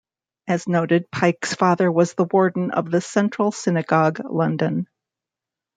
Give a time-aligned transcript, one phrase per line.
[0.47, 4.87] As noted, Pyke's father was the warden of the Central Synagogue, London.